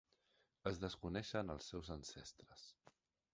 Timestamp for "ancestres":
1.97-2.65